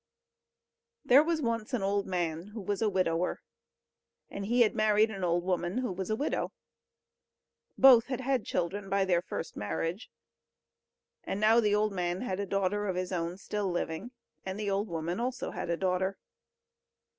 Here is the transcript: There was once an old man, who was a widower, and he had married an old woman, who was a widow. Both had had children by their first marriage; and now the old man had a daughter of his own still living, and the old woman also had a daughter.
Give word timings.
There 1.05 1.21
was 1.23 1.43
once 1.43 1.75
an 1.75 1.83
old 1.83 2.07
man, 2.07 2.47
who 2.55 2.61
was 2.61 2.81
a 2.81 2.89
widower, 2.89 3.43
and 4.31 4.47
he 4.47 4.61
had 4.61 4.73
married 4.73 5.11
an 5.11 5.23
old 5.23 5.43
woman, 5.43 5.77
who 5.77 5.91
was 5.91 6.09
a 6.09 6.15
widow. 6.15 6.53
Both 7.77 8.07
had 8.07 8.19
had 8.19 8.43
children 8.43 8.89
by 8.89 9.05
their 9.05 9.21
first 9.21 9.55
marriage; 9.55 10.09
and 11.23 11.39
now 11.39 11.59
the 11.59 11.75
old 11.75 11.93
man 11.93 12.21
had 12.21 12.39
a 12.39 12.47
daughter 12.47 12.87
of 12.87 12.95
his 12.95 13.11
own 13.11 13.37
still 13.37 13.69
living, 13.69 14.09
and 14.43 14.59
the 14.59 14.71
old 14.71 14.87
woman 14.87 15.19
also 15.19 15.51
had 15.51 15.69
a 15.69 15.77
daughter. 15.77 16.17